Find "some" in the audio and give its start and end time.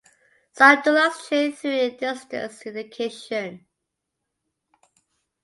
0.53-0.81